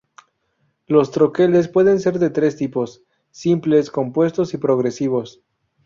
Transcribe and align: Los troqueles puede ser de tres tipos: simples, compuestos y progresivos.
Los 0.87 1.11
troqueles 1.11 1.67
puede 1.67 1.99
ser 1.99 2.17
de 2.17 2.31
tres 2.31 2.55
tipos: 2.55 3.03
simples, 3.29 3.91
compuestos 3.91 4.51
y 4.55 4.57
progresivos. 4.57 5.43